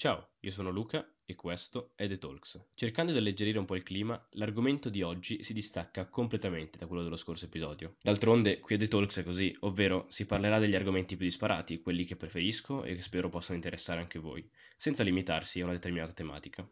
[0.00, 2.68] Ciao, io sono Luca e questo è The Talks.
[2.72, 7.02] Cercando di alleggerire un po' il clima, l'argomento di oggi si distacca completamente da quello
[7.02, 7.96] dello scorso episodio.
[8.00, 12.06] D'altronde, qui a The Talks è così, ovvero si parlerà degli argomenti più disparati, quelli
[12.06, 16.66] che preferisco e che spero possano interessare anche voi, senza limitarsi a una determinata tematica.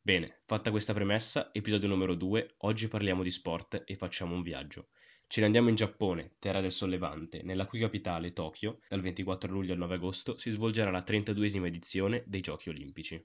[0.00, 4.90] Bene, fatta questa premessa, episodio numero 2, oggi parliamo di sport e facciamo un viaggio.
[5.30, 9.74] Ce ne andiamo in Giappone, terra del sollevante, nella cui capitale, Tokyo, dal 24 luglio
[9.74, 13.22] al 9 agosto, si svolgerà la 32esima edizione dei Giochi Olimpici.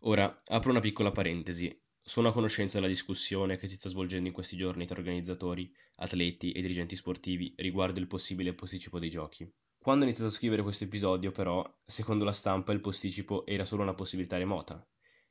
[0.00, 1.80] Ora, apro una piccola parentesi.
[2.00, 6.50] Sono a conoscenza della discussione che si sta svolgendo in questi giorni tra organizzatori, atleti
[6.50, 9.48] e dirigenti sportivi riguardo il possibile posticipo dei giochi.
[9.78, 13.82] Quando ho iniziato a scrivere questo episodio, però, secondo la stampa il posticipo era solo
[13.82, 14.84] una possibilità remota,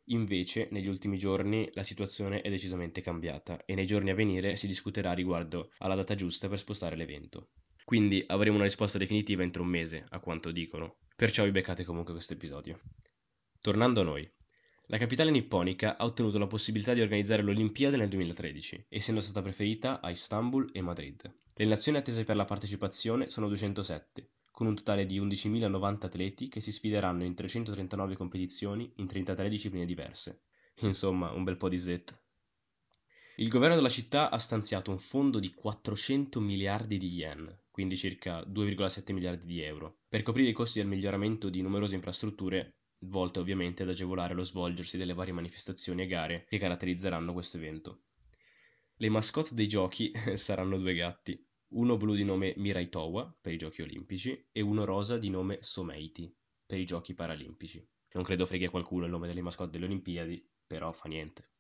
[0.10, 4.66] Invece, negli ultimi giorni la situazione è decisamente cambiata e nei giorni a venire si
[4.66, 7.50] discuterà riguardo alla data giusta per spostare l'evento.
[7.84, 10.98] Quindi avremo una risposta definitiva entro un mese, a quanto dicono.
[11.16, 12.80] Perciò vi beccate comunque questo episodio.
[13.60, 14.30] Tornando a noi.
[14.86, 20.00] La capitale nipponica ha ottenuto la possibilità di organizzare l'Olimpiade nel 2013, essendo stata preferita
[20.00, 21.34] a Istanbul e Madrid.
[21.54, 26.62] Le nazioni attese per la partecipazione sono 207, con un totale di 11.090 atleti che
[26.62, 30.46] si sfideranno in 339 competizioni in 33 discipline diverse.
[30.78, 32.20] Insomma, un bel po' di zet.
[33.36, 38.42] Il governo della città ha stanziato un fondo di 400 miliardi di yen, quindi circa
[38.42, 43.84] 2,7 miliardi di euro, per coprire i costi del miglioramento di numerose infrastrutture, volte ovviamente
[43.84, 48.06] ad agevolare lo svolgersi delle varie manifestazioni e gare che caratterizzeranno questo evento.
[48.96, 53.58] Le mascotte dei giochi saranno due gatti, uno blu di nome Mirai Towa per i
[53.58, 56.34] giochi olimpici e uno rosa di nome Someiti
[56.66, 57.86] per i giochi paralimpici.
[58.14, 61.52] Non credo freghi a qualcuno il nome delle mascotte delle Olimpiadi, però fa niente.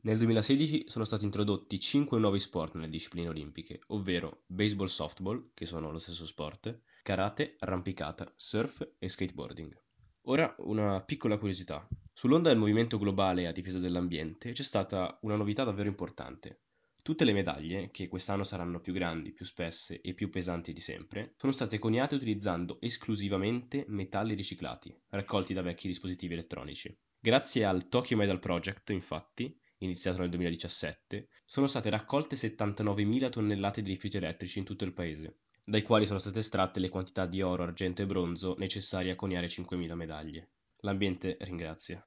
[0.00, 5.66] Nel 2016 sono stati introdotti 5 nuovi sport nelle discipline olimpiche, ovvero baseball softball, che
[5.66, 9.76] sono lo stesso sport, karate, arrampicata, surf e skateboarding.
[10.22, 11.86] Ora una piccola curiosità.
[12.12, 16.60] Sull'onda del movimento globale a difesa dell'ambiente c'è stata una novità davvero importante,
[17.08, 21.32] Tutte le medaglie, che quest'anno saranno più grandi, più spesse e più pesanti di sempre,
[21.38, 26.94] sono state coniate utilizzando esclusivamente metalli riciclati, raccolti da vecchi dispositivi elettronici.
[27.18, 33.88] Grazie al Tokyo Medal Project, infatti, iniziato nel 2017, sono state raccolte 79.000 tonnellate di
[33.88, 37.62] rifiuti elettrici in tutto il paese, dai quali sono state estratte le quantità di oro,
[37.62, 40.50] argento e bronzo necessarie a coniare 5.000 medaglie.
[40.80, 42.06] L'ambiente ringrazia.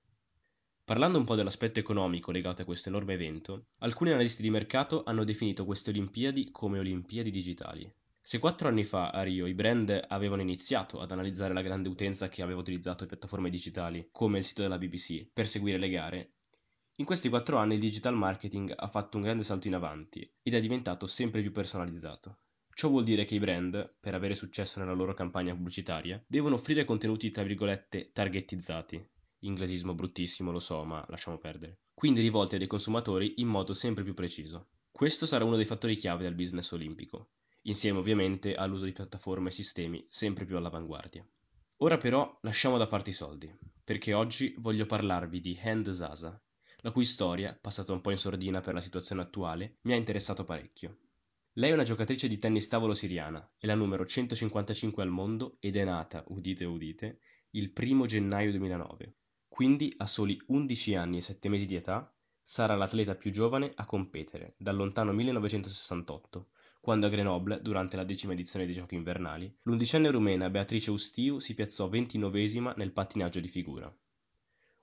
[0.91, 5.23] Parlando un po' dell'aspetto economico legato a questo enorme evento, alcuni analisti di mercato hanno
[5.23, 7.89] definito queste Olimpiadi come Olimpiadi digitali.
[8.21, 12.27] Se quattro anni fa a Rio i brand avevano iniziato ad analizzare la grande utenza
[12.27, 16.33] che aveva utilizzato le piattaforme digitali, come il sito della BBC, per seguire le gare,
[16.95, 20.55] in questi quattro anni il digital marketing ha fatto un grande salto in avanti ed
[20.55, 22.39] è diventato sempre più personalizzato.
[22.73, 26.83] Ciò vuol dire che i brand, per avere successo nella loro campagna pubblicitaria, devono offrire
[26.83, 29.01] contenuti tra virgolette targetizzati,
[29.41, 31.79] inglesismo bruttissimo, lo so, ma lasciamo perdere.
[31.93, 34.69] Quindi rivolti ai consumatori in modo sempre più preciso.
[34.91, 37.29] Questo sarà uno dei fattori chiave del business olimpico,
[37.63, 41.25] insieme ovviamente all'uso di piattaforme e sistemi sempre più all'avanguardia.
[41.77, 43.51] Ora però lasciamo da parte i soldi,
[43.83, 46.39] perché oggi voglio parlarvi di Hand Zaza,
[46.81, 50.43] la cui storia, passata un po' in sordina per la situazione attuale, mi ha interessato
[50.43, 50.97] parecchio.
[51.53, 55.75] Lei è una giocatrice di tennis tavolo siriana, è la numero 155 al mondo ed
[55.75, 57.19] è nata, udite udite,
[57.51, 59.15] il 1 gennaio 2009.
[59.53, 62.09] Quindi a soli 11 anni e 7 mesi di età
[62.41, 66.47] sarà l'atleta più giovane a competere, dal lontano 1968,
[66.79, 71.53] quando a Grenoble, durante la decima edizione dei Giochi invernali, l'undicenne rumena Beatrice Ustiu si
[71.53, 73.93] piazzò ventinovesima nel pattinaggio di figura.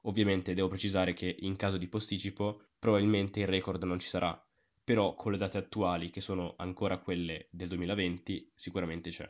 [0.03, 4.39] Ovviamente devo precisare che in caso di posticipo probabilmente il record non ci sarà,
[4.85, 9.27] però con le date attuali, che sono ancora quelle del 2020, sicuramente c'è.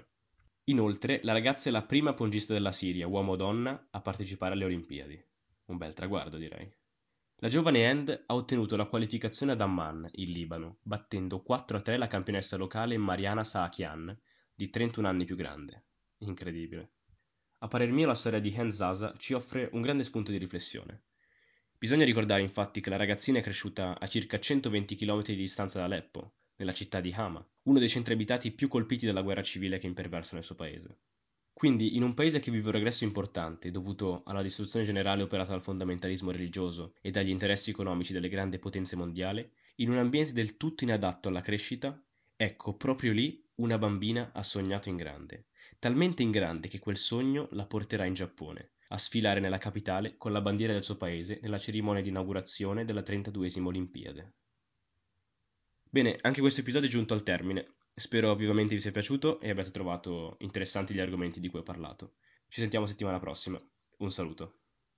[0.69, 4.67] Inoltre, la ragazza è la prima pongista della Siria, uomo o donna, a partecipare alle
[4.67, 5.19] Olimpiadi.
[5.67, 6.71] Un bel traguardo, direi.
[7.37, 12.59] La giovane End ha ottenuto la qualificazione ad Amman, in Libano, battendo 4-3 la campionessa
[12.59, 14.15] locale Mariana Saakian,
[14.55, 15.87] di 31 anni più grande.
[16.19, 16.93] Incredibile.
[17.61, 21.05] A parer mio la storia di Hand Zaza ci offre un grande spunto di riflessione.
[21.79, 25.87] Bisogna ricordare infatti che la ragazzina è cresciuta a circa 120 km di distanza da
[25.87, 29.87] Aleppo, nella città di Hama, uno dei centri abitati più colpiti dalla guerra civile che
[29.87, 30.99] imperversa nel suo paese.
[31.53, 35.63] Quindi, in un paese che vive un regresso importante dovuto alla distruzione generale operata dal
[35.63, 40.85] fondamentalismo religioso e dagli interessi economici delle grandi potenze mondiali, in un ambiente del tutto
[40.85, 42.01] inadatto alla crescita,
[42.37, 45.47] ecco, proprio lì una bambina ha sognato in grande,
[45.79, 50.33] talmente in grande che quel sogno la porterà in Giappone, a sfilare nella capitale con
[50.33, 54.33] la bandiera del suo paese nella cerimonia di inaugurazione della 32esima Olimpiade.
[55.91, 57.75] Bene, anche questo episodio è giunto al termine.
[57.95, 62.15] Spero vivamente vi sia piaciuto e abbiate trovato interessanti gli argomenti di cui ho parlato.
[62.49, 63.61] Ci sentiamo settimana prossima.
[63.99, 64.61] un saluto.